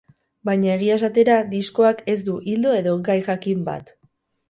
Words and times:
Baina, 0.49 0.71
egia 0.75 0.95
esatera, 1.01 1.35
diskoak 1.53 2.03
ez 2.17 2.19
du 2.31 2.41
ildo 2.57 2.75
edo 2.83 2.99
gai 3.11 3.21
jakin 3.31 3.67
bat. 3.73 3.99